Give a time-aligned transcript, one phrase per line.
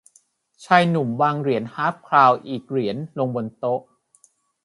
[0.65, 3.81] ชายหนุ่มวางเหรียญฮาล์ฟคราวน์อีกเหรียญลงบนโต๊ะ